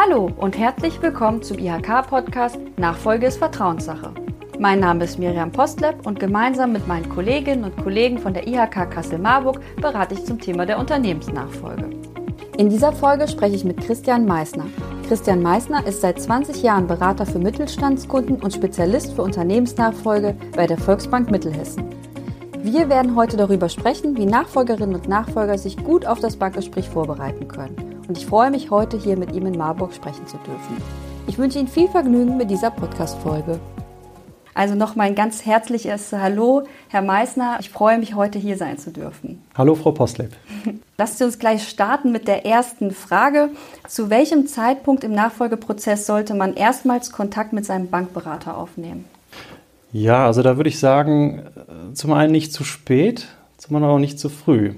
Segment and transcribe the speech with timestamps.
[0.00, 4.14] Hallo und herzlich willkommen zum IHK-Podcast Nachfolge ist Vertrauenssache.
[4.56, 8.92] Mein Name ist Miriam Postlepp und gemeinsam mit meinen Kolleginnen und Kollegen von der IHK
[8.92, 11.90] Kassel-Marburg berate ich zum Thema der Unternehmensnachfolge.
[12.56, 14.66] In dieser Folge spreche ich mit Christian Meissner.
[15.08, 20.78] Christian Meissner ist seit 20 Jahren Berater für Mittelstandskunden und Spezialist für Unternehmensnachfolge bei der
[20.78, 21.82] Volksbank Mittelhessen.
[22.62, 27.48] Wir werden heute darüber sprechen, wie Nachfolgerinnen und Nachfolger sich gut auf das Bankgespräch vorbereiten
[27.48, 30.82] können und ich freue mich heute hier mit ihm in Marburg sprechen zu dürfen.
[31.26, 33.60] Ich wünsche Ihnen viel Vergnügen mit dieser Podcast-Folge.
[34.54, 37.58] Also nochmal ein ganz herzliches Hallo, Herr Meissner.
[37.60, 39.42] Ich freue mich, heute hier sein zu dürfen.
[39.54, 40.32] Hallo, Frau Postleb.
[40.98, 43.50] Lasst uns gleich starten mit der ersten Frage.
[43.86, 49.04] Zu welchem Zeitpunkt im Nachfolgeprozess sollte man erstmals Kontakt mit seinem Bankberater aufnehmen?
[49.92, 54.00] Ja, also da würde ich sagen, äh, zum einen nicht zu spät, zum anderen auch
[54.00, 54.74] nicht zu früh.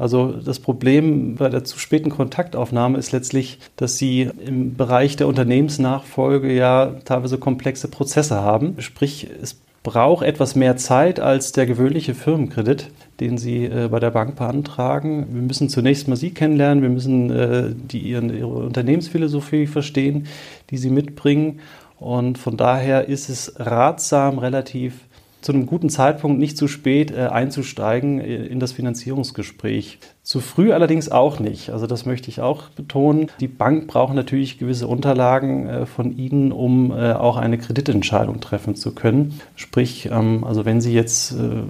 [0.00, 5.28] Also das Problem bei der zu späten Kontaktaufnahme ist letztlich, dass Sie im Bereich der
[5.28, 8.76] Unternehmensnachfolge ja teilweise komplexe Prozesse haben.
[8.78, 12.88] Sprich, es braucht etwas mehr Zeit als der gewöhnliche Firmenkredit,
[13.20, 15.26] den Sie äh, bei der Bank beantragen.
[15.34, 20.28] Wir müssen zunächst mal Sie kennenlernen, wir müssen äh, die, ihren, Ihre Unternehmensphilosophie verstehen,
[20.70, 21.60] die Sie mitbringen.
[21.98, 24.94] Und von daher ist es ratsam, relativ
[25.40, 29.98] zu einem guten Zeitpunkt nicht zu spät äh, einzusteigen äh, in das Finanzierungsgespräch.
[30.22, 31.70] Zu früh allerdings auch nicht.
[31.70, 33.30] Also das möchte ich auch betonen.
[33.40, 38.74] Die Bank braucht natürlich gewisse Unterlagen äh, von Ihnen, um äh, auch eine Kreditentscheidung treffen
[38.74, 39.40] zu können.
[39.56, 41.62] Sprich, ähm, also wenn Sie jetzt äh,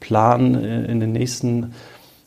[0.00, 1.74] planen, äh, in den nächsten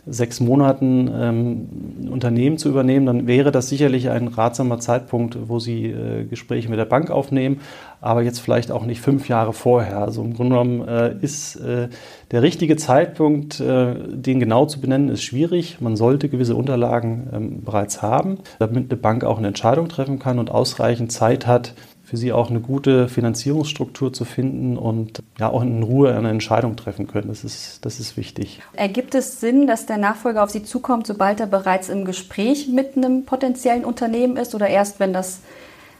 [0.05, 1.67] sechs Monaten ähm,
[2.01, 6.69] ein Unternehmen zu übernehmen, dann wäre das sicherlich ein ratsamer Zeitpunkt, wo Sie äh, Gespräche
[6.69, 7.61] mit der Bank aufnehmen,
[8.01, 9.99] aber jetzt vielleicht auch nicht fünf Jahre vorher.
[9.99, 11.87] Also im Grunde genommen äh, ist äh,
[12.31, 15.79] der richtige Zeitpunkt, äh, den genau zu benennen, ist schwierig.
[15.79, 20.37] Man sollte gewisse Unterlagen ähm, bereits haben, damit eine Bank auch eine Entscheidung treffen kann
[20.37, 21.75] und ausreichend Zeit hat,
[22.13, 26.75] für sie auch eine gute Finanzierungsstruktur zu finden und ja auch in Ruhe eine Entscheidung
[26.75, 27.29] treffen können.
[27.29, 28.61] Das ist, das ist wichtig.
[28.73, 32.95] Ergibt es Sinn, dass der Nachfolger auf Sie zukommt, sobald er bereits im Gespräch mit
[32.95, 35.39] einem potenziellen Unternehmen ist oder erst, wenn das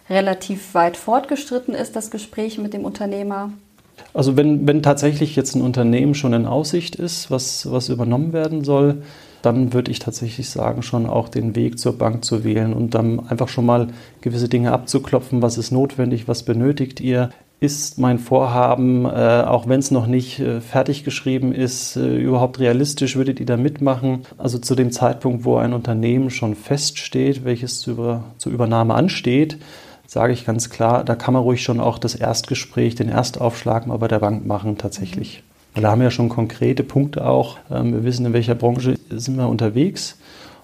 [0.08, 3.52] relativ weit fortgeschritten ist, das Gespräch mit dem Unternehmer?
[4.14, 8.64] Also wenn, wenn tatsächlich jetzt ein Unternehmen schon in Aussicht ist, was, was übernommen werden
[8.64, 9.02] soll,
[9.44, 13.28] dann würde ich tatsächlich sagen, schon auch den Weg zur Bank zu wählen und dann
[13.28, 13.88] einfach schon mal
[14.22, 17.30] gewisse Dinge abzuklopfen, was ist notwendig, was benötigt ihr.
[17.60, 22.60] Ist mein Vorhaben, äh, auch wenn es noch nicht äh, fertig geschrieben ist, äh, überhaupt
[22.60, 23.16] realistisch?
[23.16, 24.24] Würdet ihr da mitmachen?
[24.38, 29.60] Also zu dem Zeitpunkt, wo ein Unternehmen schon feststeht, welches zur, Über zur Übernahme ansteht,
[30.08, 33.98] sage ich ganz klar, da kann man ruhig schon auch das Erstgespräch, den Erstaufschlag mal
[33.98, 35.44] bei der Bank machen tatsächlich.
[35.76, 37.58] Da haben wir ja schon konkrete Punkte auch.
[37.72, 40.18] Ähm, wir wissen, in welcher Branche sind wir unterwegs.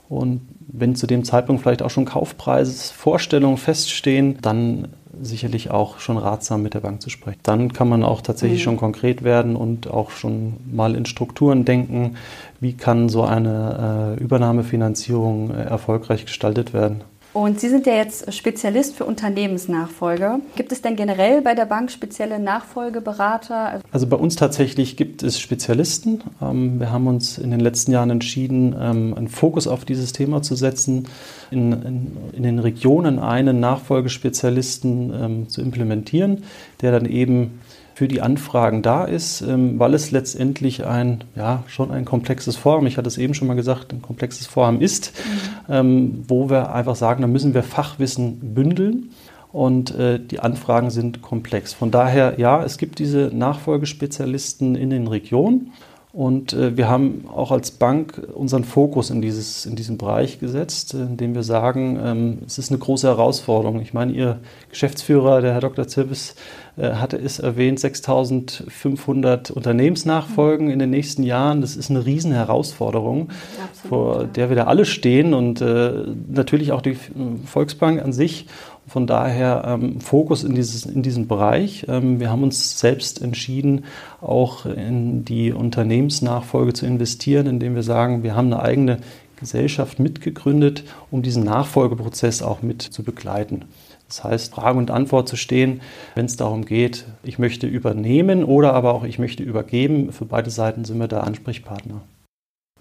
[0.08, 4.88] Und wenn zu dem Zeitpunkt vielleicht auch schon Kaufpreise, Vorstellungen feststehen, dann
[5.22, 7.40] sicherlich auch schon ratsam mit der Bank zu sprechen.
[7.44, 8.64] Dann kann man auch tatsächlich mhm.
[8.64, 12.16] schon konkret werden und auch schon mal in Strukturen denken,
[12.60, 17.02] wie kann so eine äh, Übernahmefinanzierung äh, erfolgreich gestaltet werden.
[17.32, 20.40] Und Sie sind ja jetzt Spezialist für Unternehmensnachfolge.
[20.56, 23.82] Gibt es denn generell bei der Bank spezielle Nachfolgeberater?
[23.92, 26.24] Also bei uns tatsächlich gibt es Spezialisten.
[26.42, 30.42] Ähm, wir haben uns in den letzten Jahren entschieden, ähm, einen Fokus auf dieses Thema
[30.42, 31.08] zu setzen,
[31.52, 36.46] in, in, in den Regionen einen Nachfolgespezialisten ähm, zu implementieren,
[36.82, 37.60] der dann eben
[38.00, 42.88] für die Anfragen da ist, ähm, weil es letztendlich ein, ja, schon ein komplexes Vorhaben,
[42.88, 45.74] ich hatte es eben schon mal gesagt, ein komplexes Vorhaben ist, mhm.
[45.76, 49.10] Ähm, wo wir einfach sagen, da müssen wir Fachwissen bündeln
[49.52, 51.74] und äh, die Anfragen sind komplex.
[51.74, 55.74] Von daher, ja, es gibt diese Nachfolgespezialisten in den Regionen.
[56.12, 60.96] Und äh, wir haben auch als Bank unseren Fokus in, dieses, in diesen Bereich gesetzt,
[60.96, 63.80] indem wir sagen, ähm, es ist eine große Herausforderung.
[63.80, 64.40] Ich meine, Ihr
[64.72, 65.88] Geschäftsführer, der Herr Dr.
[65.88, 66.34] Zirbis,
[66.78, 71.62] äh, hatte es erwähnt, 6500 Unternehmensnachfolgen in den nächsten Jahren.
[71.62, 73.30] Das ist eine riesen Herausforderung,
[73.64, 75.92] Absolut, vor der wir da alle stehen und äh,
[76.28, 76.98] natürlich auch die
[77.46, 78.48] Volksbank an sich.
[78.90, 81.86] Von daher ähm, Fokus in, dieses, in diesem Bereich.
[81.88, 83.86] Ähm, wir haben uns selbst entschieden,
[84.20, 88.98] auch in die Unternehmensnachfolge zu investieren, indem wir sagen, wir haben eine eigene
[89.36, 93.66] Gesellschaft mitgegründet, um diesen Nachfolgeprozess auch mit zu begleiten.
[94.08, 95.82] Das heißt, Frage und Antwort zu stehen,
[96.16, 100.12] wenn es darum geht, ich möchte übernehmen oder aber auch ich möchte übergeben.
[100.12, 102.02] Für beide Seiten sind wir da Ansprechpartner.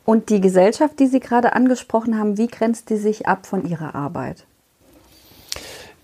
[0.06, 3.94] Und die Gesellschaft, die Sie gerade angesprochen haben, wie grenzt die sich ab von Ihrer
[3.94, 4.46] Arbeit?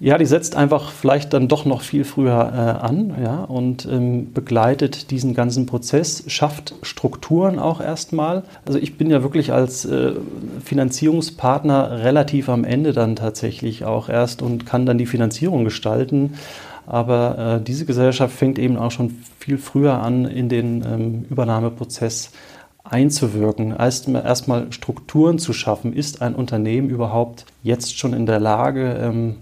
[0.01, 4.33] Ja, die setzt einfach vielleicht dann doch noch viel früher äh, an ja, und ähm,
[4.33, 8.43] begleitet diesen ganzen Prozess, schafft Strukturen auch erstmal.
[8.67, 10.15] Also ich bin ja wirklich als äh,
[10.65, 16.35] Finanzierungspartner relativ am Ende dann tatsächlich auch erst und kann dann die Finanzierung gestalten.
[16.87, 22.33] Aber äh, diese Gesellschaft fängt eben auch schon viel früher an, in den ähm, Übernahmeprozess
[22.83, 25.95] einzuwirken, erstmal Strukturen zu schaffen.
[25.95, 29.37] Ist ein Unternehmen überhaupt jetzt schon in der Lage, ähm,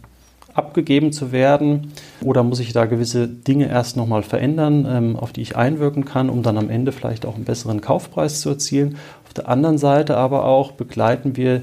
[0.54, 1.93] abgegeben zu werden?
[2.22, 6.31] Oder muss ich da gewisse Dinge erst nochmal verändern, ähm, auf die ich einwirken kann,
[6.31, 8.96] um dann am Ende vielleicht auch einen besseren Kaufpreis zu erzielen?
[9.26, 11.62] Auf der anderen Seite aber auch begleiten wir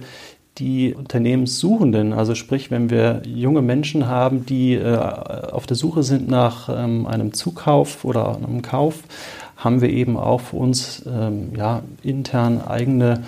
[0.59, 6.27] die Unternehmenssuchenden, also sprich, wenn wir junge Menschen haben, die äh, auf der Suche sind
[6.27, 9.03] nach ähm, einem Zukauf oder einem Kauf,
[9.55, 13.23] haben wir eben auch für uns ähm, ja, intern eigene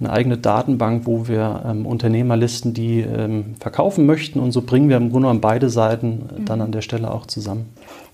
[0.00, 4.40] eine eigene Datenbank, wo wir ähm, Unternehmerlisten, die ähm, verkaufen möchten.
[4.40, 7.26] Und so bringen wir im Grunde genommen beide Seiten äh, dann an der Stelle auch
[7.26, 7.66] zusammen.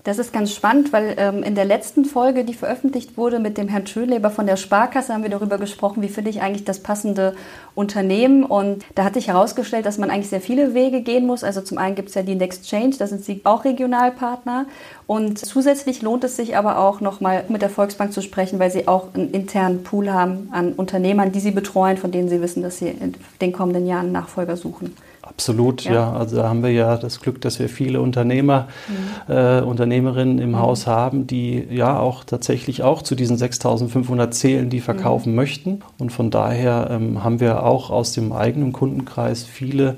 [0.07, 3.67] Das ist ganz spannend, weil ähm, in der letzten Folge, die veröffentlicht wurde mit dem
[3.67, 7.35] Herrn Schönleber von der Sparkasse, haben wir darüber gesprochen, wie finde ich eigentlich das passende
[7.75, 8.45] Unternehmen.
[8.45, 11.43] Und da hat sich herausgestellt, dass man eigentlich sehr viele Wege gehen muss.
[11.43, 14.67] Also zum einen gibt es ja die Next Change, da sind Sie auch Regionalpartner.
[15.07, 18.87] Und zusätzlich lohnt es sich aber auch nochmal mit der Volksbank zu sprechen, weil Sie
[18.87, 22.77] auch einen internen Pool haben an Unternehmern, die Sie betreuen, von denen Sie wissen, dass
[22.77, 24.95] Sie in den kommenden Jahren Nachfolger suchen.
[25.27, 25.93] Absolut, ja.
[25.93, 26.13] ja.
[26.13, 29.33] Also da haben wir ja das Glück, dass wir viele Unternehmer, mhm.
[29.33, 30.59] äh, Unternehmerinnen im mhm.
[30.59, 35.35] Haus haben, die ja auch tatsächlich auch zu diesen 6.500 zählen, die verkaufen mhm.
[35.35, 35.81] möchten.
[35.97, 39.97] Und von daher ähm, haben wir auch aus dem eigenen Kundenkreis viele,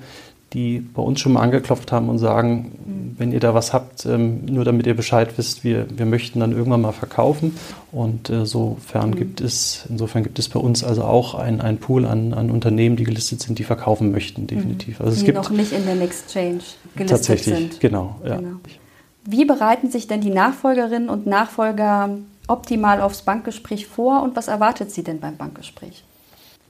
[0.54, 3.16] die bei uns schon mal angeklopft haben und sagen, mhm.
[3.18, 6.52] wenn ihr da was habt, ähm, nur damit ihr Bescheid wisst, wir, wir möchten dann
[6.52, 7.56] irgendwann mal verkaufen.
[7.92, 9.16] Und äh, sofern mhm.
[9.16, 13.04] gibt es, insofern gibt es bei uns also auch ein, Pool an, an Unternehmen, die
[13.04, 15.00] gelistet sind, die verkaufen möchten, definitiv.
[15.00, 15.06] Mhm.
[15.06, 16.60] Also es die gibt noch nicht in den Exchange
[16.96, 17.80] gelistet tatsächlich, sind.
[17.80, 18.38] Genau, ja.
[18.38, 18.58] genau.
[19.26, 22.10] Wie bereiten sich denn die Nachfolgerinnen und Nachfolger
[22.48, 26.04] optimal aufs Bankgespräch vor und was erwartet sie denn beim Bankgespräch?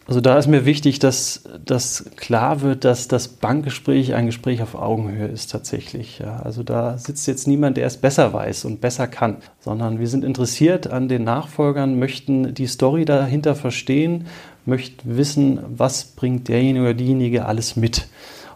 [0.09, 4.73] Also da ist mir wichtig, dass, dass klar wird, dass das Bankgespräch ein Gespräch auf
[4.73, 6.17] Augenhöhe ist tatsächlich.
[6.17, 6.37] Ja.
[6.37, 10.25] Also da sitzt jetzt niemand, der es besser weiß und besser kann, sondern wir sind
[10.25, 14.25] interessiert an den Nachfolgern, möchten die Story dahinter verstehen,
[14.65, 18.07] möchten wissen, was bringt derjenige oder diejenige alles mit.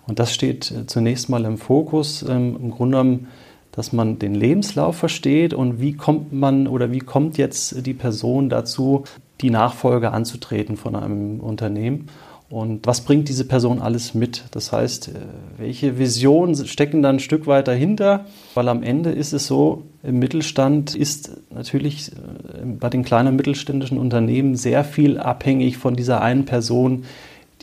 [0.08, 2.24] Und das steht zunächst mal im Fokus.
[2.24, 3.28] Ähm, Im Grunde genommen
[3.74, 8.48] dass man den Lebenslauf versteht und wie kommt man oder wie kommt jetzt die Person
[8.50, 9.04] dazu,
[9.42, 12.08] die Nachfolge anzutreten von einem Unternehmen.
[12.50, 14.44] Und was bringt diese Person alles mit?
[14.52, 15.12] Das heißt, äh,
[15.58, 18.26] welche Visionen stecken da ein Stück weit dahinter?
[18.54, 23.98] Weil am Ende ist es so, im Mittelstand ist natürlich äh, bei den kleinen mittelständischen
[23.98, 27.06] Unternehmen sehr viel abhängig von dieser einen Person,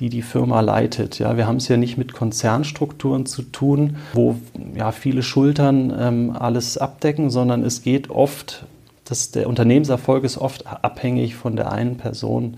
[0.00, 1.18] die die Firma leitet.
[1.18, 4.36] Ja, wir haben es ja nicht mit Konzernstrukturen zu tun, wo
[4.74, 8.64] ja, viele Schultern ähm, alles abdecken, sondern es geht oft
[9.10, 12.44] das, der Unternehmenserfolg ist oft abhängig von der einen Person.
[12.44, 12.56] Und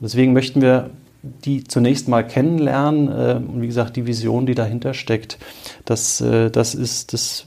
[0.00, 0.90] deswegen möchten wir
[1.22, 5.38] die zunächst mal kennenlernen äh, und wie gesagt, die Vision, die dahinter steckt,
[5.84, 7.46] das, äh, das ist das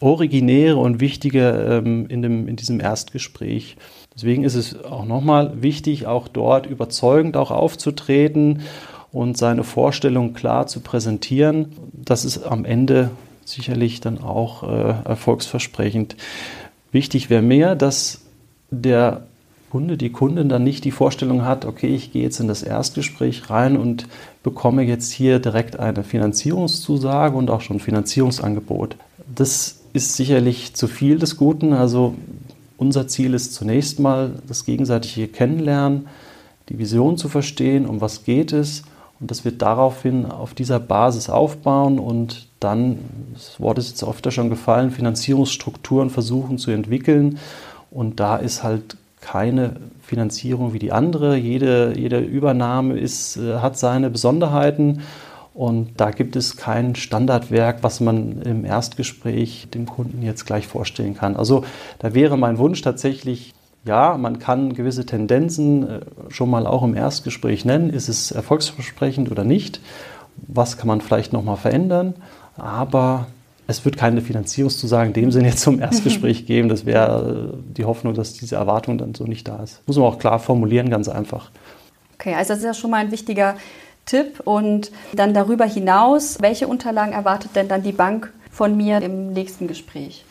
[0.00, 3.76] Originäre und Wichtige ähm, in, dem, in diesem Erstgespräch.
[4.14, 8.62] Deswegen ist es auch nochmal wichtig, auch dort überzeugend auch aufzutreten
[9.12, 11.72] und seine Vorstellung klar zu präsentieren.
[11.92, 13.10] Das ist am Ende
[13.44, 16.16] sicherlich dann auch äh, erfolgsversprechend.
[16.92, 18.20] Wichtig wäre mehr, dass
[18.70, 19.22] der
[19.70, 23.50] Kunde, die Kundin dann nicht die Vorstellung hat, okay, ich gehe jetzt in das Erstgespräch
[23.50, 24.08] rein und
[24.42, 28.96] bekomme jetzt hier direkt eine Finanzierungszusage und auch schon ein Finanzierungsangebot.
[29.32, 31.72] Das ist sicherlich zu viel des Guten.
[31.72, 32.14] Also
[32.80, 36.08] unser Ziel ist zunächst mal das gegenseitige Kennenlernen,
[36.70, 38.84] die Vision zu verstehen, um was geht es
[39.20, 42.98] und dass wir daraufhin auf dieser Basis aufbauen und dann,
[43.34, 47.38] das Wort ist jetzt öfter schon gefallen, Finanzierungsstrukturen versuchen zu entwickeln.
[47.90, 51.36] Und da ist halt keine Finanzierung wie die andere.
[51.36, 55.02] Jede, jede Übernahme ist, äh, hat seine Besonderheiten.
[55.52, 61.16] Und da gibt es kein Standardwerk, was man im Erstgespräch dem Kunden jetzt gleich vorstellen
[61.16, 61.36] kann.
[61.36, 61.64] Also
[61.98, 63.52] da wäre mein Wunsch tatsächlich,
[63.84, 67.90] ja, man kann gewisse Tendenzen äh, schon mal auch im Erstgespräch nennen.
[67.90, 69.80] Ist es erfolgsversprechend oder nicht?
[70.36, 72.14] Was kann man vielleicht nochmal verändern?
[72.56, 73.26] Aber
[73.66, 76.68] es wird keine Finanzierungszusage in dem Sinne jetzt zum Erstgespräch geben.
[76.68, 79.82] Das wäre äh, die Hoffnung, dass diese Erwartung dann so nicht da ist.
[79.86, 81.50] Muss man auch klar formulieren, ganz einfach.
[82.14, 83.56] Okay, also das ist ja schon mal ein wichtiger
[84.06, 84.40] Tipp.
[84.44, 89.68] Und dann darüber hinaus, welche Unterlagen erwartet denn dann die Bank von mir im nächsten
[89.68, 90.24] Gespräch?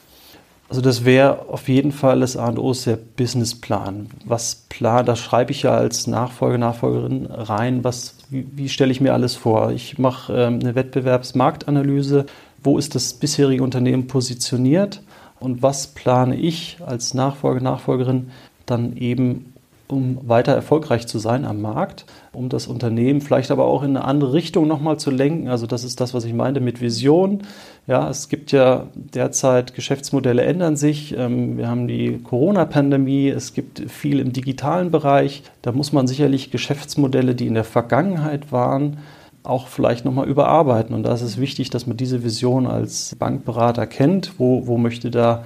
[0.70, 4.08] Also das wäre auf jeden Fall das A und O ist der Businessplan.
[4.24, 9.02] Was plan, da schreibe ich ja als Nachfolger, Nachfolgerin rein, was Wie, wie stelle ich
[9.02, 9.72] mir alles vor?
[9.72, 12.28] Ich mache ähm, eine Wettbewerbsmarktanalyse.
[12.64, 15.02] Wo ist das bisherige Unternehmen positioniert?
[15.40, 18.30] Und was plane ich als Nachfolger, Nachfolgerin
[18.68, 19.49] dann eben
[19.91, 24.05] um weiter erfolgreich zu sein am Markt, um das Unternehmen vielleicht aber auch in eine
[24.05, 25.48] andere Richtung nochmal zu lenken.
[25.48, 27.41] Also das ist das, was ich meinte mit Vision.
[27.88, 31.17] Ja, es gibt ja derzeit Geschäftsmodelle ändern sich.
[31.17, 33.29] Ähm, wir haben die Corona-Pandemie.
[33.29, 35.41] Es gibt viel im digitalen Bereich.
[35.63, 38.98] Da muss man sicherlich Geschäftsmodelle, die in der Vergangenheit waren,
[39.41, 40.93] auch vielleicht nochmal überarbeiten.
[40.93, 44.34] Und da ist es wichtig, dass man diese Vision als Bankberater kennt.
[44.38, 45.46] Wo, wo möchte da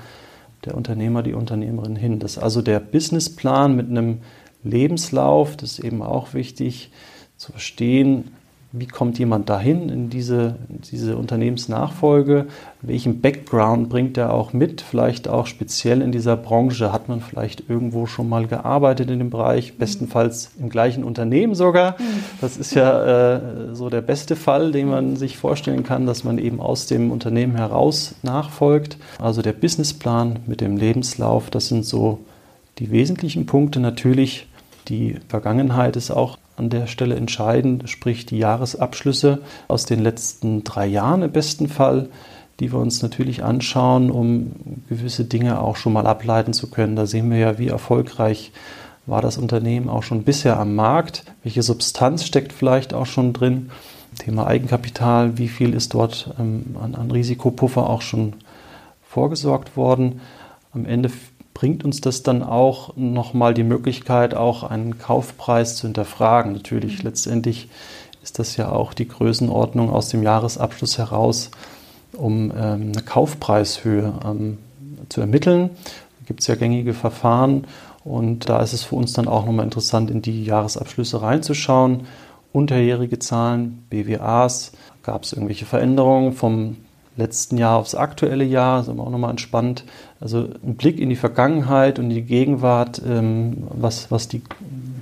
[0.65, 2.19] der Unternehmer, die Unternehmerin hin.
[2.19, 4.19] Das ist also der Businessplan mit einem
[4.63, 6.91] Lebenslauf, das ist eben auch wichtig
[7.37, 8.31] zu verstehen,
[8.75, 10.55] wie kommt jemand dahin in diese,
[10.91, 12.47] diese Unternehmensnachfolge?
[12.81, 14.81] Welchen Background bringt er auch mit?
[14.81, 19.29] Vielleicht auch speziell in dieser Branche hat man vielleicht irgendwo schon mal gearbeitet in dem
[19.29, 21.97] Bereich, bestenfalls im gleichen Unternehmen sogar.
[22.41, 26.39] Das ist ja äh, so der beste Fall, den man sich vorstellen kann, dass man
[26.39, 28.97] eben aus dem Unternehmen heraus nachfolgt.
[29.19, 32.21] Also der Businessplan mit dem Lebenslauf, das sind so
[32.79, 33.79] die wesentlichen Punkte.
[33.79, 34.47] Natürlich
[34.87, 40.85] die Vergangenheit ist auch an der Stelle entscheidend, sprich die Jahresabschlüsse aus den letzten drei
[40.85, 42.09] Jahren im besten Fall,
[42.59, 44.51] die wir uns natürlich anschauen, um
[44.87, 46.95] gewisse Dinge auch schon mal ableiten zu können.
[46.95, 48.51] Da sehen wir ja, wie erfolgreich
[49.05, 53.69] war das Unternehmen auch schon bisher am Markt, welche Substanz steckt vielleicht auch schon drin.
[54.17, 58.33] Thema Eigenkapital, wie viel ist dort ähm, an, an Risikopuffer auch schon
[59.01, 60.21] vorgesorgt worden.
[60.71, 61.09] Am Ende
[61.53, 66.53] bringt uns das dann auch nochmal die Möglichkeit, auch einen Kaufpreis zu hinterfragen.
[66.53, 67.05] Natürlich, mhm.
[67.05, 67.69] letztendlich
[68.23, 71.51] ist das ja auch die Größenordnung aus dem Jahresabschluss heraus,
[72.13, 74.57] um ähm, eine Kaufpreishöhe ähm,
[75.09, 75.69] zu ermitteln.
[76.19, 77.65] Da gibt es ja gängige Verfahren
[78.03, 82.07] und da ist es für uns dann auch nochmal interessant, in die Jahresabschlüsse reinzuschauen.
[82.53, 86.77] Unterjährige Zahlen, BWAs, gab es irgendwelche Veränderungen vom
[87.15, 89.83] letzten Jahr aufs aktuelle Jahr, ist immer auch nochmal entspannt.
[90.19, 94.41] Also ein Blick in die Vergangenheit und die Gegenwart, ähm, was, was die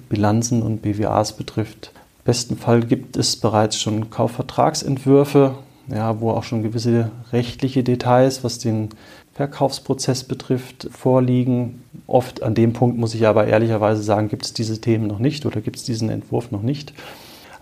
[0.10, 1.92] Bilanzen und BWAs betrifft.
[2.20, 5.56] Im besten Fall gibt es bereits schon Kaufvertragsentwürfe,
[5.88, 8.90] ja, wo auch schon gewisse rechtliche Details, was den
[9.34, 11.84] Verkaufsprozess betrifft, vorliegen.
[12.08, 15.46] Oft an dem Punkt muss ich aber ehrlicherweise sagen, gibt es diese Themen noch nicht
[15.46, 16.94] oder gibt es diesen Entwurf noch nicht.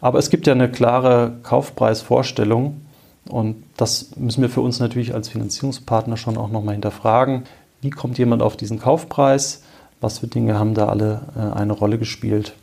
[0.01, 2.81] Aber es gibt ja eine klare Kaufpreisvorstellung
[3.29, 7.43] und das müssen wir für uns natürlich als Finanzierungspartner schon auch nochmal hinterfragen.
[7.81, 9.63] Wie kommt jemand auf diesen Kaufpreis?
[10.01, 12.53] Was für Dinge haben da alle äh, eine Rolle gespielt?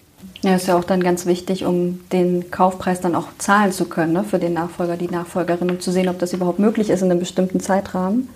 [0.42, 4.12] Ja, ist ja auch dann ganz wichtig, um den Kaufpreis dann auch zahlen zu können
[4.12, 7.10] ne, für den Nachfolger, die Nachfolgerin, um zu sehen, ob das überhaupt möglich ist in
[7.10, 8.28] einem bestimmten Zeitrahmen.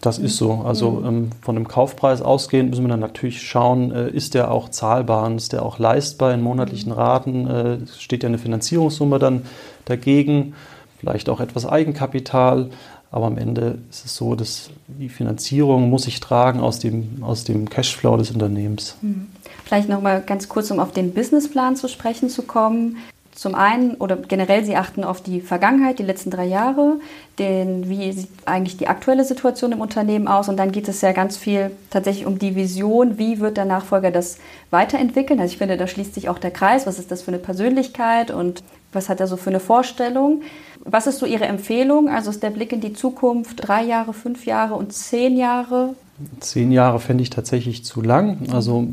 [0.00, 0.62] Das ist so.
[0.64, 1.06] Also mhm.
[1.06, 5.30] ähm, von dem Kaufpreis ausgehend müssen wir dann natürlich schauen, äh, ist der auch zahlbar,
[5.34, 6.98] ist der auch leistbar in monatlichen mhm.
[6.98, 9.42] Raten, äh, steht ja eine Finanzierungssumme dann
[9.84, 10.54] dagegen
[11.02, 12.70] vielleicht auch etwas Eigenkapital.
[13.10, 17.44] Aber am Ende ist es so, dass die Finanzierung muss sich tragen aus dem, aus
[17.44, 18.96] dem Cashflow des Unternehmens.
[19.02, 19.26] Hm.
[19.64, 22.96] Vielleicht noch mal ganz kurz, um auf den Businessplan zu sprechen zu kommen.
[23.34, 27.00] Zum einen oder generell, Sie achten auf die Vergangenheit, die letzten drei Jahre,
[27.38, 31.12] den, wie sieht eigentlich die aktuelle Situation im Unternehmen aus und dann geht es ja
[31.12, 34.36] ganz viel tatsächlich um die Vision, wie wird der Nachfolger das
[34.70, 35.40] weiterentwickeln.
[35.40, 38.30] Also ich finde, da schließt sich auch der Kreis, was ist das für eine Persönlichkeit
[38.30, 38.62] und
[38.92, 40.42] was hat er so für eine Vorstellung.
[40.84, 42.10] Was ist so Ihre Empfehlung?
[42.10, 45.94] Also ist der Blick in die Zukunft drei Jahre, fünf Jahre und zehn Jahre?
[46.40, 48.48] Zehn Jahre fände ich tatsächlich zu lang.
[48.52, 48.86] Also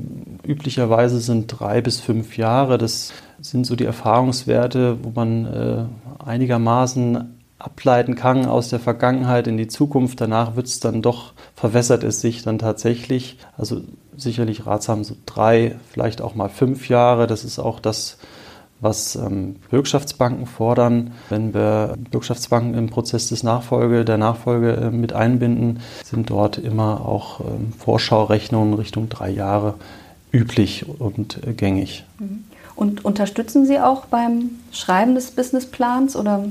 [0.47, 2.77] üblicherweise sind drei bis fünf Jahre.
[2.77, 5.85] Das sind so die Erfahrungswerte, wo man äh,
[6.23, 10.21] einigermaßen ableiten kann aus der Vergangenheit in die Zukunft.
[10.21, 13.37] Danach wird es dann doch, verwässert es sich dann tatsächlich.
[13.57, 13.81] Also
[14.15, 17.27] sicherlich ratsam so drei, vielleicht auch mal fünf Jahre.
[17.27, 18.17] Das ist auch das,
[18.79, 21.11] was ähm, Bürgschaftsbanken fordern.
[21.27, 27.05] Wenn wir Bürgschaftsbanken im Prozess des Nachfolge, der Nachfolge äh, mit einbinden, sind dort immer
[27.05, 29.75] auch ähm, Vorschaurechnungen Richtung drei Jahre
[30.31, 32.05] üblich und äh, gängig.
[32.19, 32.45] Mhm.
[32.79, 36.45] Und unterstützen Sie auch beim Schreiben des Businessplans oder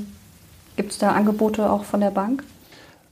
[0.76, 2.44] gibt es da Angebote auch von der Bank?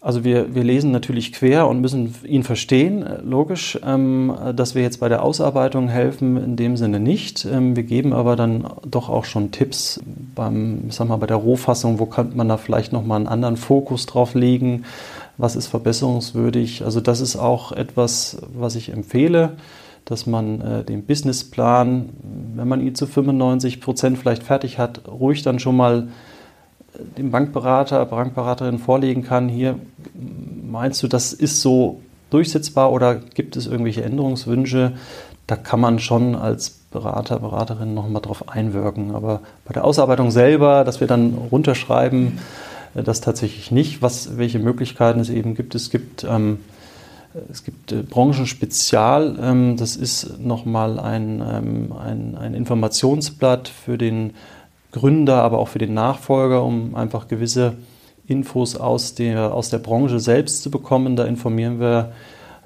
[0.03, 3.79] Also wir, wir lesen natürlich quer und müssen ihn verstehen, logisch.
[3.83, 7.47] Ähm, dass wir jetzt bei der Ausarbeitung helfen, in dem Sinne nicht.
[7.47, 9.99] Ähm, wir geben aber dann doch auch schon Tipps
[10.35, 14.05] beim, sag mal, bei der Rohfassung, wo könnte man da vielleicht nochmal einen anderen Fokus
[14.05, 14.85] drauf legen,
[15.39, 16.85] was ist verbesserungswürdig.
[16.85, 19.57] Also das ist auch etwas, was ich empfehle
[20.07, 22.09] dass man äh, den Businessplan,
[22.55, 26.09] wenn man ihn zu 95 Prozent vielleicht fertig hat, ruhig dann schon mal
[26.95, 29.51] äh, dem Bankberater, Bankberaterin vorlegen kann.
[29.51, 29.79] Hier
[30.69, 34.95] meinst du, das ist so durchsetzbar oder gibt es irgendwelche Änderungswünsche?
[35.47, 39.15] da kann man schon als Berater, Beraterin nochmal drauf einwirken.
[39.15, 42.39] Aber bei der Ausarbeitung selber, dass wir dann runterschreiben,
[42.95, 44.03] äh, das tatsächlich nicht.
[44.03, 46.59] Was, welche Möglichkeiten es eben gibt, es gibt, ähm,
[47.51, 54.35] es gibt äh, Branchenspezial, ähm, das ist nochmal ein, ähm, ein, ein Informationsblatt für den
[54.93, 57.75] Gründer, aber auch für den Nachfolger, um einfach gewisse
[58.27, 61.17] Infos aus der, aus der Branche selbst zu bekommen.
[61.17, 62.13] Da informieren wir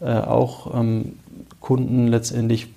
[0.00, 1.18] äh, auch ähm,
[1.60, 2.68] Kunden letztendlich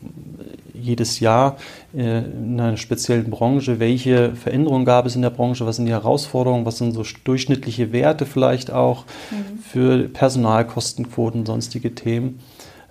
[0.83, 1.57] jedes Jahr
[1.95, 5.91] äh, in einer speziellen Branche, welche Veränderungen gab es in der Branche, was sind die
[5.91, 9.59] Herausforderungen, was sind so durchschnittliche Werte vielleicht auch mhm.
[9.59, 12.39] für Personalkostenquoten, sonstige Themen.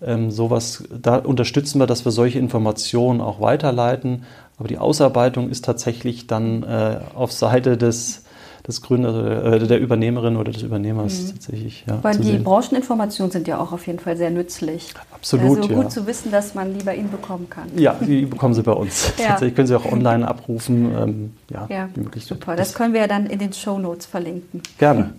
[0.04, 4.24] Ähm, sowas, da unterstützen wir, dass wir solche Informationen auch weiterleiten.
[4.58, 8.21] Aber die Ausarbeitung ist tatsächlich dann äh, auf Seite des
[8.66, 11.30] des Gründers, äh, der Übernehmerin oder des Übernehmers mhm.
[11.32, 11.84] tatsächlich.
[11.86, 12.44] Ja, Weil die sehen.
[12.44, 14.94] Brancheninformationen sind ja auch auf jeden Fall sehr nützlich.
[15.12, 15.58] Absolut.
[15.58, 15.88] Also gut ja.
[15.88, 17.68] zu wissen, dass man die bei Ihnen bekommen kann.
[17.76, 19.12] Ja, die bekommen Sie bei uns.
[19.18, 19.28] ja.
[19.28, 20.94] Tatsächlich können Sie auch online abrufen.
[20.96, 21.88] Ähm, ja, ja
[22.20, 22.54] super.
[22.56, 24.62] Das, das können wir ja dann in den Show Notes verlinken.
[24.78, 25.12] Gerne.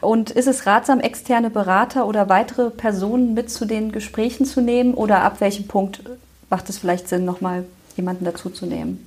[0.00, 4.94] Und ist es ratsam, externe Berater oder weitere Personen mit zu den Gesprächen zu nehmen?
[4.94, 6.02] Oder ab welchem Punkt
[6.48, 7.64] macht es vielleicht Sinn, nochmal
[7.96, 9.06] jemanden dazu zu nehmen?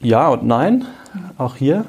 [0.00, 0.84] Ja und nein,
[1.38, 1.86] auch hier.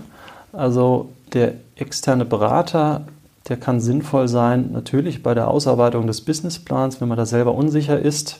[0.57, 3.05] Also der externe Berater,
[3.47, 7.99] der kann sinnvoll sein, natürlich bei der Ausarbeitung des Businessplans, wenn man da selber unsicher
[7.99, 8.39] ist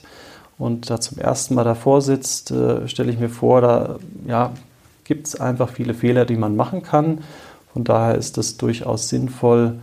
[0.58, 3.96] und da zum ersten Mal davor sitzt, äh, stelle ich mir vor, da
[4.26, 4.50] ja,
[5.04, 7.20] gibt es einfach viele Fehler, die man machen kann.
[7.72, 9.74] Von daher ist es durchaus sinnvoll,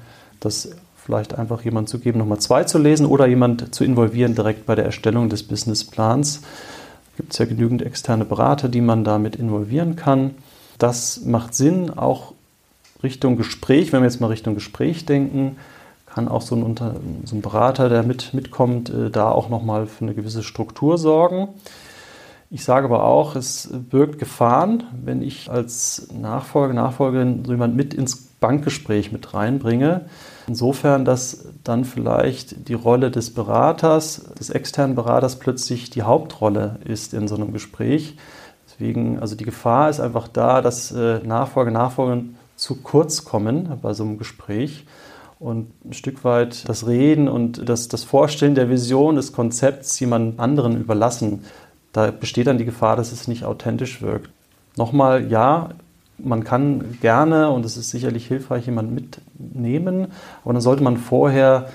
[0.41, 4.65] das vielleicht einfach jemand zu geben, nochmal zwei zu lesen oder jemand zu involvieren direkt
[4.65, 6.41] bei der Erstellung des Businessplans.
[7.15, 10.31] Gibt es ja genügend externe Berater, die man damit involvieren kann.
[10.77, 12.33] Das macht Sinn, auch
[13.03, 15.57] Richtung Gespräch, wenn wir jetzt mal Richtung Gespräch denken,
[16.05, 19.85] kann auch so ein, Unter so ein Berater, der mit, mitkommt, äh, da auch nochmal
[19.85, 21.49] für eine gewisse Struktur sorgen.
[22.49, 27.93] Ich sage aber auch, es birgt Gefahren, wenn ich als Nachfolger, Nachfolgerin so jemand mit
[27.93, 30.05] ins Bankgespräch mit reinbringe.
[30.47, 37.13] Insofern, dass dann vielleicht die Rolle des Beraters, des externen Beraters plötzlich die Hauptrolle ist
[37.13, 38.15] in so einem Gespräch.
[38.75, 42.21] Deswegen, also die Gefahr ist einfach da, dass äh, Nachfolger, Nachfolger
[42.57, 44.85] zu kurz kommen bei so einem Gespräch
[45.39, 50.39] und ein Stück weit das Reden und das, das Vorstellen der Vision, des Konzepts jemand
[50.39, 51.43] anderen überlassen.
[51.93, 54.29] Da besteht dann die Gefahr, dass es nicht authentisch wirkt.
[54.77, 55.69] Nochmal, ja,
[56.17, 60.07] man kann gerne, und es ist sicherlich hilfreich, jemanden mitnehmen,
[60.43, 61.69] aber dann sollte man vorher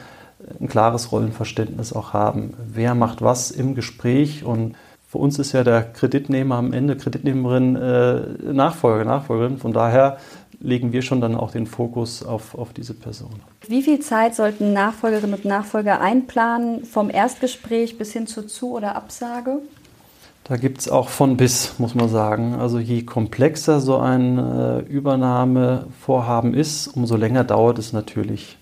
[0.58, 2.54] ein klares Rollenverständnis auch haben.
[2.66, 4.74] Wer macht was im Gespräch und
[5.10, 9.58] für uns ist ja der Kreditnehmer am Ende, Kreditnehmerin, äh, Nachfolger, Nachfolgerin.
[9.58, 10.18] Von daher
[10.60, 13.40] legen wir schon dann auch den Fokus auf, auf diese Person.
[13.66, 18.94] Wie viel Zeit sollten Nachfolgerinnen und Nachfolger einplanen, vom Erstgespräch bis hin zur Zu- oder
[18.94, 19.58] Absage?
[20.44, 22.54] Da gibt es auch von bis, muss man sagen.
[22.54, 28.59] Also je komplexer so ein äh, Übernahmevorhaben ist, umso länger dauert es natürlich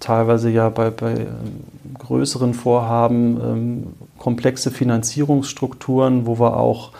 [0.00, 3.86] teilweise ja bei, bei ähm, größeren Vorhaben ähm,
[4.18, 6.92] komplexe Finanzierungsstrukturen, wo wir auch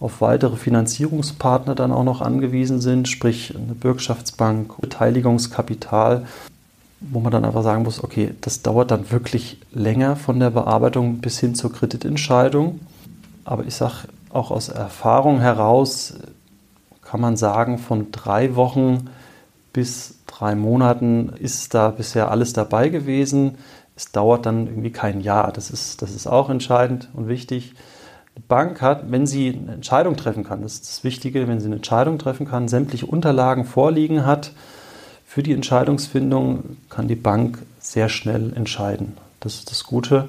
[0.00, 6.26] auf weitere Finanzierungspartner dann auch noch angewiesen sind, sprich eine Bürgschaftsbank, Beteiligungskapital,
[7.00, 11.18] wo man dann einfach sagen muss, okay, das dauert dann wirklich länger von der Bearbeitung
[11.18, 12.80] bis hin zur Kreditentscheidung.
[13.44, 16.14] Aber ich sage auch aus Erfahrung heraus,
[17.02, 19.08] kann man sagen, von drei Wochen
[19.72, 23.56] bis drei Monaten ist da bisher alles dabei gewesen.
[23.96, 25.52] Es dauert dann irgendwie kein Jahr.
[25.52, 27.74] Das ist, das ist auch entscheidend und wichtig.
[28.36, 31.66] Die Bank hat, wenn sie eine Entscheidung treffen kann, das ist das Wichtige, wenn sie
[31.66, 34.52] eine Entscheidung treffen kann, sämtliche Unterlagen vorliegen hat,
[35.24, 39.16] für die Entscheidungsfindung kann die Bank sehr schnell entscheiden.
[39.40, 40.28] Das ist das Gute.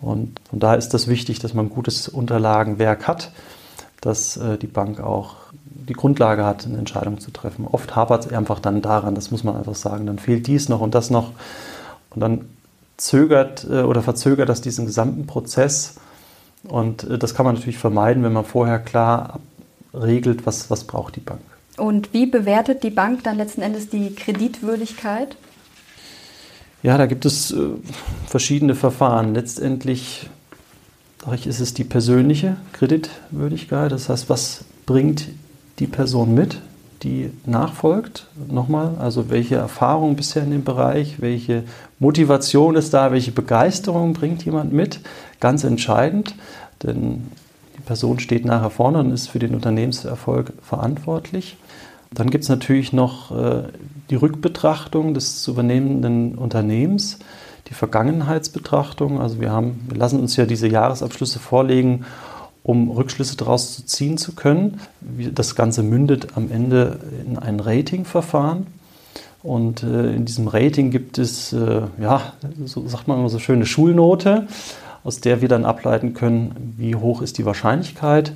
[0.00, 3.32] Und von daher ist das wichtig, dass man ein gutes Unterlagenwerk hat,
[4.00, 5.36] dass äh, die Bank auch
[5.74, 7.66] die Grundlage hat, eine Entscheidung zu treffen.
[7.66, 10.06] Oft hapert es einfach dann daran, das muss man einfach sagen.
[10.06, 11.32] Dann fehlt dies noch und das noch.
[12.10, 12.44] Und dann
[12.96, 15.96] zögert äh, oder verzögert das diesen gesamten Prozess.
[16.64, 19.40] Und äh, das kann man natürlich vermeiden, wenn man vorher klar
[19.94, 21.40] regelt, was, was braucht die Bank.
[21.76, 25.36] Und wie bewertet die Bank dann letzten Endes die Kreditwürdigkeit?
[26.82, 27.56] Ja, da gibt es äh,
[28.26, 29.34] verschiedene Verfahren.
[29.34, 30.28] Letztendlich
[31.34, 33.92] ich, ist es die persönliche Kreditwürdigkeit.
[33.92, 35.28] Das heißt, was bringt
[35.82, 36.60] die Person mit,
[37.02, 38.28] die nachfolgt.
[38.48, 41.64] Nochmal, also welche Erfahrung bisher in dem Bereich, welche
[41.98, 45.00] Motivation ist da, welche Begeisterung bringt jemand mit.
[45.40, 46.36] Ganz entscheidend,
[46.84, 47.26] denn
[47.76, 51.56] die Person steht nachher vorne und ist für den Unternehmenserfolg verantwortlich.
[52.12, 53.64] Dann gibt es natürlich noch äh,
[54.08, 57.18] die Rückbetrachtung des zu übernehmenden Unternehmens.
[57.68, 59.20] die Vergangenheitsbetrachtung.
[59.20, 62.04] Also wir haben, wir lassen uns ja diese Jahresabschlüsse vorlegen,
[62.62, 64.80] um Rückschlüsse daraus zu ziehen zu können.
[65.34, 68.66] Das Ganze mündet am Ende in ein Ratingverfahren.
[69.42, 72.32] Und äh, in diesem Rating gibt es, äh, ja,
[72.64, 74.46] so sagt man immer so schöne Schulnote,
[75.02, 78.32] aus der wir dann ableiten können, wie hoch ist die Wahrscheinlichkeit,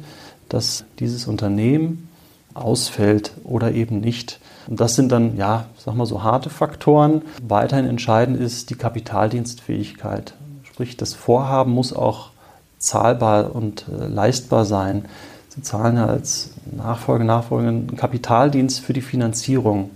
[0.49, 2.09] dass dieses Unternehmen
[2.55, 4.41] ausfällt oder eben nicht.
[4.67, 7.23] Und das sind dann, ja, sag mal so harte Faktoren.
[7.41, 10.35] Weiterhin entscheidend ist die Kapitaldienstfähigkeit.
[10.65, 12.31] Sprich, das Vorhaben muss auch
[12.79, 15.07] zahlbar und äh, leistbar sein.
[15.49, 19.91] Sie zahlen ja als Nachfolge, Nachfolger einen Kapitaldienst für die Finanzierung.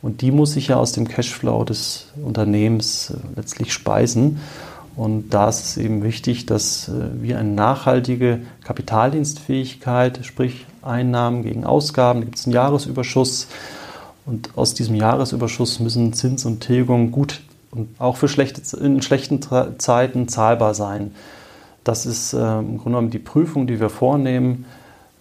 [0.00, 4.40] Und die muss sich ja aus dem Cashflow des Unternehmens äh, letztlich speisen.
[4.96, 11.64] Und da ist es eben wichtig, dass äh, wir eine nachhaltige Kapitaldienstfähigkeit, sprich Einnahmen gegen
[11.64, 13.48] Ausgaben, da gibt es einen Jahresüberschuss.
[14.26, 19.40] Und aus diesem Jahresüberschuss müssen Zins und Tilgung gut und auch für schlechte, in schlechten
[19.78, 21.12] Zeiten zahlbar sein.
[21.88, 24.66] Das ist äh, im Grunde genommen die Prüfung, die wir vornehmen.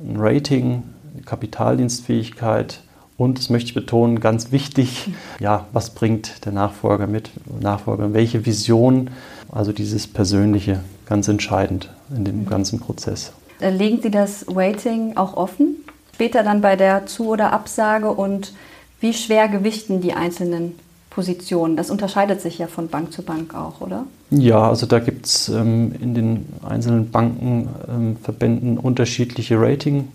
[0.01, 0.83] Ein Rating,
[1.25, 2.81] Kapitaldienstfähigkeit,
[3.15, 7.31] und, das möchte ich betonen, ganz wichtig, ja, was bringt der Nachfolger mit?
[7.61, 9.11] Nachfolger, welche Vision?
[9.49, 13.31] Also dieses Persönliche, ganz entscheidend in dem ganzen Prozess.
[13.61, 15.77] Legen Sie das Waiting auch offen?
[16.15, 18.51] Später dann bei der Zu- oder Absage und
[18.99, 20.77] wie schwer gewichten die einzelnen
[21.11, 21.77] Positionen?
[21.77, 24.03] Das unterscheidet sich ja von Bank zu Bank auch, oder?
[24.29, 30.09] Ja, also da gibt es ähm, in den einzelnen Bankenverbänden ähm, unterschiedliche Rating.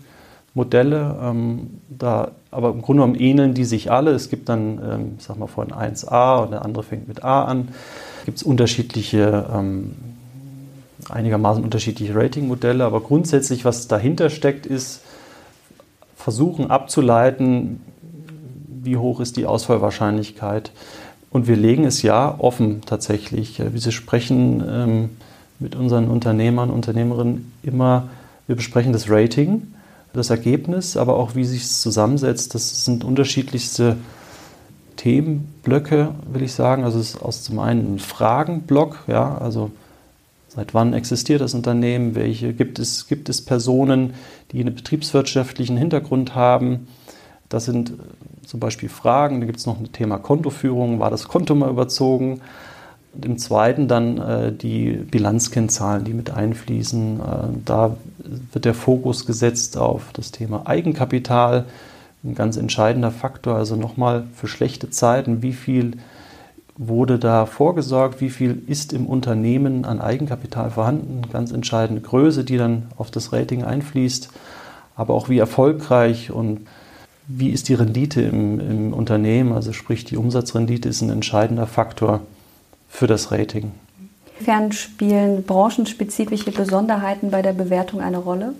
[0.53, 1.15] Modelle.
[1.21, 4.11] Ähm, da, aber im Grunde genommen ähneln die sich alle.
[4.11, 7.45] Es gibt dann, ähm, ich sag mal, von 1a und der andere fängt mit A
[7.45, 7.69] an.
[8.25, 9.95] Gibt es unterschiedliche, ähm,
[11.09, 12.85] einigermaßen unterschiedliche Ratingmodelle.
[12.85, 15.01] Aber grundsätzlich, was dahinter steckt, ist
[16.15, 17.81] versuchen abzuleiten,
[18.83, 20.71] wie hoch ist die Ausfallwahrscheinlichkeit.
[21.33, 23.59] Und wir legen es ja offen tatsächlich.
[23.59, 25.09] Wir sprechen ähm,
[25.59, 28.09] mit unseren Unternehmern, Unternehmerinnen immer,
[28.47, 29.63] wir besprechen das Rating
[30.13, 32.53] das Ergebnis, aber auch wie sich es zusammensetzt.
[32.53, 33.97] Das sind unterschiedlichste
[34.95, 36.83] Themenblöcke, will ich sagen.
[36.83, 39.71] Also es ist aus zum einen ein Fragenblock, ja, also
[40.47, 44.13] seit wann existiert das Unternehmen, welche gibt es, gibt es Personen,
[44.51, 46.87] die einen betriebswirtschaftlichen Hintergrund haben.
[47.49, 47.93] Das sind
[48.45, 49.39] zum Beispiel Fragen.
[49.39, 52.41] Da gibt es noch ein Thema Kontoführung, war das Konto mal überzogen?
[53.13, 57.19] Und im zweiten dann äh, die Bilanzkennzahlen, die mit einfließen.
[57.19, 57.23] Äh,
[57.65, 57.97] da
[58.51, 61.65] wird der Fokus gesetzt auf das Thema Eigenkapital,
[62.23, 63.55] ein ganz entscheidender Faktor.
[63.55, 65.97] Also nochmal für schlechte Zeiten, wie viel
[66.75, 72.57] wurde da vorgesorgt, wie viel ist im Unternehmen an Eigenkapital vorhanden, ganz entscheidende Größe, die
[72.57, 74.29] dann auf das Rating einfließt,
[74.95, 76.61] aber auch wie erfolgreich und
[77.27, 82.21] wie ist die Rendite im, im Unternehmen, also sprich die Umsatzrendite ist ein entscheidender Faktor
[82.89, 83.71] für das Rating.
[84.39, 88.53] Inwiefern spielen branchenspezifische Besonderheiten bei der Bewertung eine Rolle?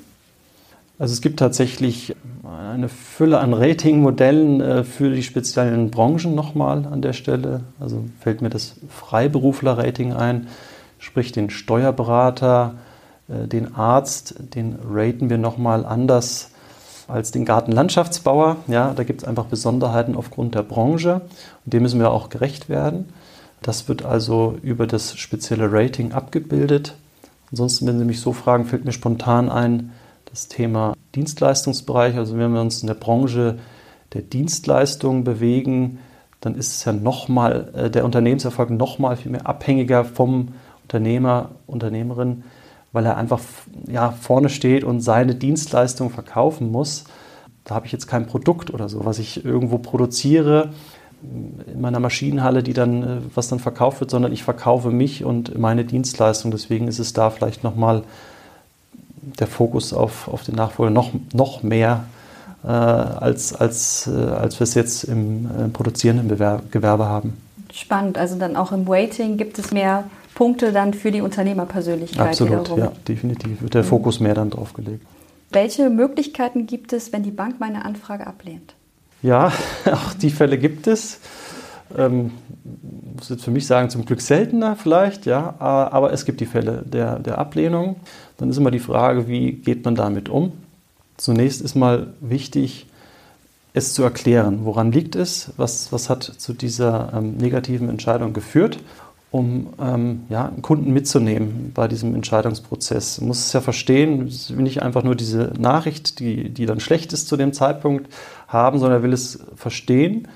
[0.98, 7.02] Also es gibt tatsächlich eine Fülle an Ratingmodellen äh, für die speziellen Branchen nochmal an
[7.02, 7.62] der Stelle.
[7.80, 10.48] Also fällt mir das Freiberufler-Rating ein,
[11.00, 12.76] sprich den Steuerberater,
[13.28, 16.52] äh, den Arzt, den raten wir nochmal anders
[17.14, 18.58] als den Gartenlandschaftsbauer.
[18.68, 21.22] Ja, da gibt es einfach Besonderheiten aufgrund der Branche
[21.64, 23.14] und dem müssen wir auch gerecht werden.
[23.62, 26.96] Das wird also über das spezielle Rating abgebildet.
[27.52, 29.92] Ansonsten, wenn Sie mich so fragen, fällt mir spontan ein
[30.26, 32.18] das Thema Dienstleistungsbereich.
[32.18, 33.60] Also wenn wir uns in der Branche
[34.14, 36.00] der Dienstleistungen bewegen,
[36.42, 40.50] dann ist es ja nochmal, äh, der Unternehmenserfolg nochmal viel mehr abhängiger vom
[40.82, 42.44] Unternehmer, Unternehmerin,
[42.94, 43.42] weil er einfach
[43.88, 47.04] ja, vorne steht und seine Dienstleistung verkaufen muss.
[47.66, 50.70] Da habe ich jetzt kein Produkt oder so, was ich irgendwo produziere
[51.22, 55.58] in meiner Maschinenhalle, die dann, äh, was dann verkauft wird, sondern ich verkaufe mich und
[55.58, 56.52] meine Dienstleistung.
[56.52, 58.04] Deswegen ist es da vielleicht nochmal
[59.40, 62.06] der Fokus auf, auf den Nachfolger noch, noch mehr,
[62.64, 67.38] äh, als, als, äh, als wir es jetzt im äh, produzierenden Bewerb, Gewerbe haben.
[67.72, 70.04] Spannend, also dann auch im Waiting gibt es mehr
[70.36, 72.30] Punkte dann für die Unternehmerpersönlichkeit.
[72.30, 72.80] Absolut, wiederum.
[72.80, 73.62] ja, definitiv.
[73.62, 73.88] Wird der mhm.
[73.88, 75.06] Fokus mehr dann drauf gelegt.
[75.52, 78.74] Welche Möglichkeiten gibt es, wenn die Bank meine Anfrage ablehnt?
[79.22, 79.52] Ja,
[79.86, 81.20] auch die Fälle gibt es.
[81.96, 82.32] Ähm,
[83.16, 86.84] muss jetzt für mich sagen, zum Glück seltener vielleicht, ja, aber es gibt die Fälle
[86.86, 87.98] der, der Ablehnung.
[88.38, 90.54] Dann ist immer die Frage, wie geht man damit um?
[91.18, 92.88] Zunächst ist mal wichtig,
[93.74, 98.80] es zu erklären, woran liegt es, was, was hat zu dieser ähm, negativen Entscheidung geführt,
[99.34, 103.20] um ähm, ja, einen Kunden mitzunehmen bei diesem Entscheidungsprozess.
[103.20, 107.28] Man muss es ja verstehen, nicht einfach nur diese Nachricht, die, die dann schlecht ist
[107.28, 108.14] zu dem Zeitpunkt,
[108.48, 110.28] haben, sondern er will es verstehen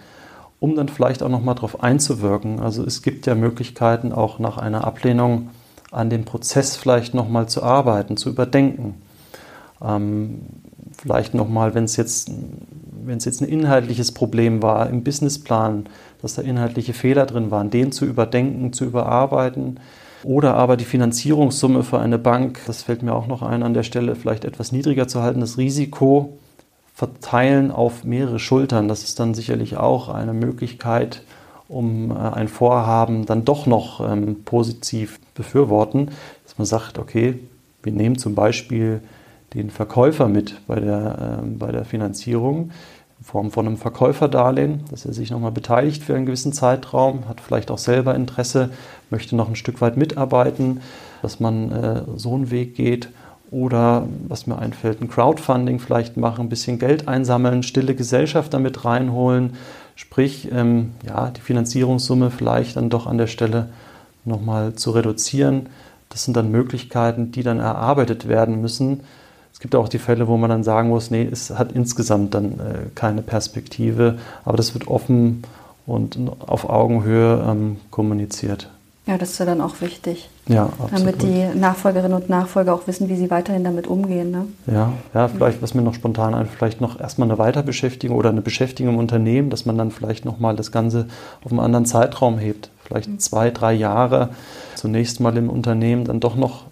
[0.60, 2.60] um dann vielleicht auch nochmal darauf einzuwirken.
[2.60, 5.52] Also es gibt ja Möglichkeiten, auch nach einer Ablehnung
[5.92, 8.96] an dem Prozess vielleicht nochmal zu arbeiten, zu überdenken.
[9.84, 10.42] Ähm,
[10.98, 12.32] vielleicht nochmal, wenn es jetzt,
[13.06, 15.86] wenn es jetzt ein inhaltliches Problem war im Businessplan,
[16.22, 19.80] dass da inhaltliche Fehler drin waren, den zu überdenken, zu überarbeiten.
[20.24, 23.84] Oder aber die Finanzierungssumme für eine Bank, das fällt mir auch noch ein, an der
[23.84, 26.38] Stelle vielleicht etwas niedriger zu halten, das Risiko
[26.94, 28.88] verteilen auf mehrere Schultern.
[28.88, 31.22] Das ist dann sicherlich auch eine Möglichkeit,
[31.68, 36.10] um äh, ein Vorhaben dann doch noch ähm, positiv befürworten,
[36.44, 37.40] dass man sagt, okay,
[37.84, 39.02] wir nehmen zum Beispiel
[39.54, 42.72] den Verkäufer mit bei der, äh, bei der Finanzierung in
[43.28, 47.72] Form von einem Verkäuferdarlehen, dass er sich nochmal beteiligt für einen gewissen Zeitraum, hat vielleicht
[47.72, 48.70] auch selber Interesse,
[49.10, 50.80] möchte noch ein Stück weit mitarbeiten,
[51.22, 53.10] dass man äh, so einen Weg geht.
[53.52, 58.86] Oder was mir einfällt, ein Crowdfunding vielleicht machen, ein bisschen Geld einsammeln, stille Gesellschaft damit
[58.86, 59.56] reinholen,
[59.96, 63.68] sprich ähm, ja, die Finanzierungssumme vielleicht dann doch an der Stelle
[64.24, 65.68] nochmal zu reduzieren.
[66.08, 69.02] Das sind dann Möglichkeiten, die dann erarbeitet werden müssen.
[69.58, 72.60] Es gibt auch die Fälle, wo man dann sagen muss, nee, es hat insgesamt dann
[72.60, 75.42] äh, keine Perspektive, aber das wird offen
[75.88, 78.70] und auf Augenhöhe ähm, kommuniziert.
[79.08, 80.30] Ja, das ist ja dann auch wichtig.
[80.48, 80.94] Ja, absolut.
[80.94, 84.30] Damit die Nachfolgerinnen und Nachfolger auch wissen, wie sie weiterhin damit umgehen.
[84.30, 84.46] Ne?
[84.68, 88.42] Ja, ja, vielleicht, was mir noch spontan ein, vielleicht noch erstmal eine Weiterbeschäftigung oder eine
[88.44, 91.08] Beschäftigung im Unternehmen, dass man dann vielleicht nochmal das Ganze
[91.44, 92.70] auf einen anderen Zeitraum hebt.
[92.84, 93.18] Vielleicht mhm.
[93.18, 94.30] zwei, drei Jahre
[94.76, 96.66] zunächst mal im Unternehmen dann doch noch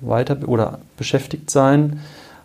[0.00, 2.00] weiter oder beschäftigt sein.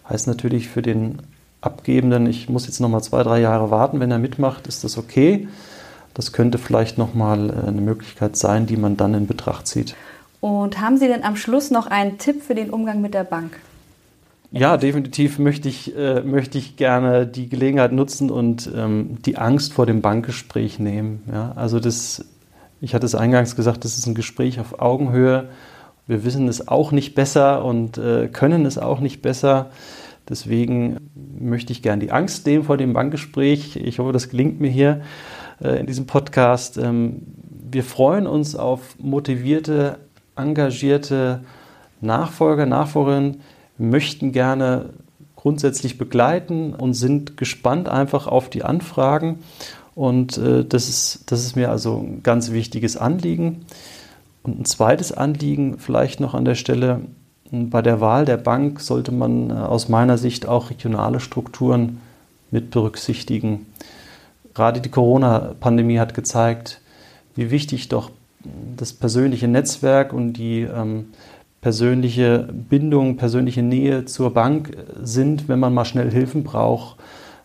[0.10, 1.19] Heißt natürlich für den
[1.62, 5.48] Abgebenden, ich muss jetzt nochmal zwei, drei Jahre warten, wenn er mitmacht, ist das okay.
[6.13, 9.95] Das könnte vielleicht nochmal äh, eine Möglichkeit sein, die man dann in Betracht zieht.
[10.41, 13.60] Und haben Sie denn am Schluss noch einen Tipp für den Umgang mit der Bank?
[14.52, 19.74] Ja, definitiv möchte ich, äh, möchte ich gerne die Gelegenheit nutzen und ähm, die Angst
[19.74, 21.24] vor dem Bankgespräch nehmen.
[21.32, 22.26] Ja, also das,
[22.82, 25.50] ich hatte es eingangs gesagt, das ist ein Gespräch auf Augenhöhe.
[26.10, 29.69] Wir wissen es auch nicht besser und äh, können es auch nicht besser.
[30.28, 30.98] Deswegen
[31.39, 33.76] möchte ich gerne die Angst nehmen vor dem Bankgespräch.
[33.76, 35.02] Ich hoffe, das gelingt mir hier.
[35.62, 36.78] Äh, in diesem Podcast.
[36.78, 37.22] Ähm,
[37.72, 40.00] wir freuen uns auf motivierte,
[40.36, 41.43] engagierte
[42.02, 43.41] Nachfolger, Nachfolgerinnen,
[43.78, 44.89] möchten gerne
[45.36, 49.39] grundsätzlich begleiten und sind gespannt einfach auf die Anfragen.
[49.95, 53.65] Und äh, das, ist, das ist mir also ein ganz wichtiges Anliegen.
[54.43, 57.02] Und ein zweites Anliegen vielleicht noch an der Stelle,
[57.52, 61.99] bei der Wahl der Bank sollte man äh, aus meiner Sicht auch regionale Strukturen
[62.52, 63.65] mit berücksichtigen.
[64.54, 66.82] Gerade die Corona-Pandemie hat gezeigt,
[67.36, 68.12] wie wichtig doch
[68.78, 71.08] das persönliche Netzwerk und die ähm,
[71.62, 76.97] persönliche Bindung, persönliche Nähe zur Bank sind, wenn man mal schnell Hilfen braucht.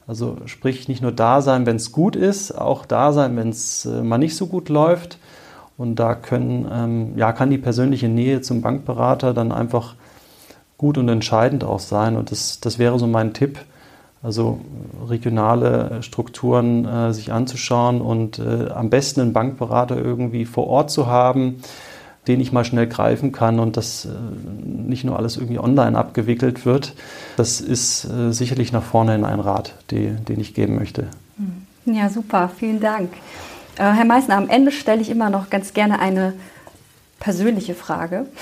[0.06, 3.86] Also sprich nicht nur da sein, wenn es gut ist, auch da sein, wenn es
[3.86, 5.18] äh, mal nicht so gut läuft.
[5.76, 9.94] Und da können, ähm, ja, kann die persönliche Nähe zum Bankberater dann einfach
[10.78, 12.16] gut und entscheidend auch sein.
[12.16, 13.58] Und das, das wäre so mein Tipp,
[14.22, 14.60] also
[15.08, 21.06] regionale Strukturen äh, sich anzuschauen und äh, am besten einen Bankberater irgendwie vor Ort zu
[21.06, 21.60] haben,
[22.26, 24.08] den ich mal schnell greifen kann und dass äh,
[24.64, 26.94] nicht nur alles irgendwie online abgewickelt wird.
[27.36, 31.08] Das ist äh, sicherlich nach vorne in ein Rat, die, den ich geben möchte.
[31.36, 31.94] Hm.
[31.94, 33.10] Ja, super, vielen Dank.
[33.76, 36.34] Äh, Herr Meissner, am Ende stelle ich immer noch ganz gerne eine
[37.20, 38.26] persönliche Frage.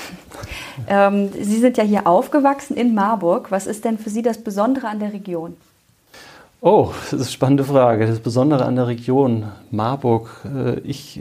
[0.89, 3.51] Ähm, Sie sind ja hier aufgewachsen in Marburg.
[3.51, 5.55] Was ist denn für Sie das Besondere an der Region?
[6.63, 8.07] Oh, das ist eine spannende Frage.
[8.07, 10.31] Das Besondere an der Region Marburg.
[10.47, 11.21] Äh, ich,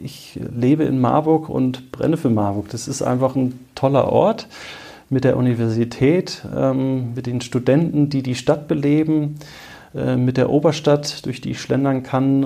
[0.00, 2.68] ich lebe in Marburg und brenne für Marburg.
[2.68, 4.46] Das ist einfach ein toller Ort
[5.10, 9.40] mit der Universität, ähm, mit den Studenten, die die Stadt beleben,
[9.96, 12.44] äh, mit der Oberstadt, durch die ich schlendern kann.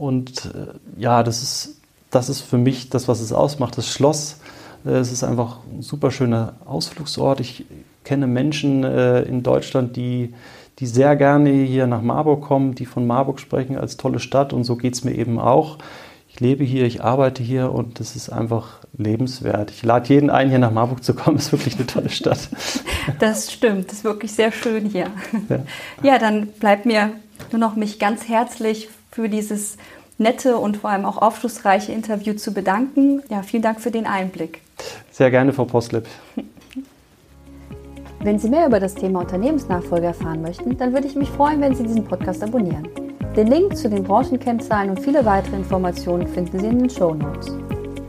[0.00, 0.50] Äh, und
[0.96, 4.38] ja, das ist, das ist für mich das, was es ausmacht, das Schloss.
[4.84, 7.40] Es ist einfach ein super schöner Ausflugsort.
[7.40, 7.66] Ich
[8.02, 10.32] kenne Menschen in Deutschland, die
[10.80, 14.64] die sehr gerne hier nach Marburg kommen, die von Marburg sprechen als tolle Stadt und
[14.64, 15.76] so geht es mir eben auch.
[16.26, 19.70] Ich lebe hier, ich arbeite hier und es ist einfach lebenswert.
[19.70, 21.36] Ich lade jeden ein, hier nach Marburg zu kommen.
[21.38, 22.48] Es ist wirklich eine tolle Stadt.
[23.18, 25.06] Das stimmt, das ist wirklich sehr schön hier.
[25.48, 25.58] Ja,
[26.02, 27.12] ja dann bleibt mir
[27.50, 29.76] nur noch mich ganz herzlich für dieses
[30.18, 33.22] nette und vor allem auch aufschlussreiche Interview zu bedanken.
[33.28, 34.60] Ja, vielen Dank für den Einblick.
[35.10, 36.06] Sehr gerne, Frau Postlip.
[38.22, 41.74] Wenn Sie mehr über das Thema Unternehmensnachfolge erfahren möchten, dann würde ich mich freuen, wenn
[41.74, 42.86] Sie diesen Podcast abonnieren.
[43.34, 47.50] Den Link zu den Branchenkennzahlen und viele weitere Informationen finden Sie in den Show Notes.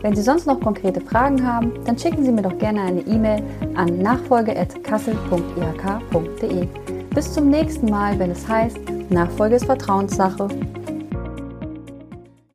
[0.02, 3.42] Wenn Sie sonst noch konkrete Fragen haben, dann schicken Sie mir doch gerne eine E-Mail
[3.76, 6.68] an nachfolge.kassel.ihk.de.
[7.14, 8.78] Bis zum nächsten Mal, wenn es heißt,
[9.10, 10.48] Nachfolge ist Vertrauenssache.